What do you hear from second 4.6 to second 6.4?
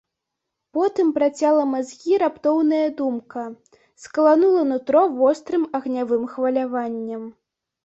нутро вострым агнявым